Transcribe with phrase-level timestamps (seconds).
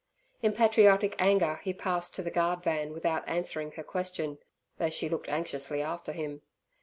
[0.41, 4.39] In patriotic anger he passed to the guard van without answering her question,
[4.79, 6.41] though she looked anxiously after him.